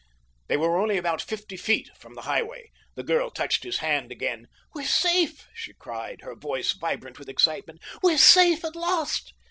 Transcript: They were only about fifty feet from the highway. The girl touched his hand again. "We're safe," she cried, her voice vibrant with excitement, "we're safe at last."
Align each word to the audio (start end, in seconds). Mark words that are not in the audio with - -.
They 0.47 0.57
were 0.57 0.79
only 0.81 0.97
about 0.97 1.21
fifty 1.21 1.55
feet 1.55 1.91
from 1.95 2.15
the 2.15 2.23
highway. 2.23 2.71
The 2.95 3.03
girl 3.03 3.29
touched 3.29 3.63
his 3.63 3.77
hand 3.85 4.11
again. 4.11 4.47
"We're 4.73 4.87
safe," 4.87 5.47
she 5.53 5.75
cried, 5.75 6.21
her 6.21 6.33
voice 6.33 6.71
vibrant 6.73 7.19
with 7.19 7.29
excitement, 7.29 7.83
"we're 8.01 8.17
safe 8.17 8.65
at 8.65 8.75
last." 8.75 9.35